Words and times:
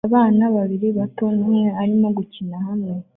Abana 0.07 0.43
babiri 0.55 0.87
bato 0.97 1.23
numwe 1.35 1.65
arimo 1.81 2.07
gukina 2.17 2.55
hamwe 2.65 2.93